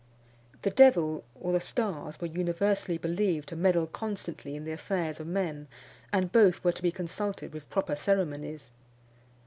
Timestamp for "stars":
1.61-2.19